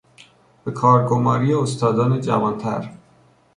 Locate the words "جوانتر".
2.21-2.89